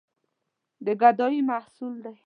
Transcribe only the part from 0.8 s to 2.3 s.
د ګدايي محصول ده.